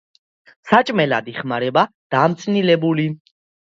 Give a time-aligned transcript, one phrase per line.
[0.69, 1.85] საჭმელად იხმარება
[2.17, 3.07] დამწნილებული.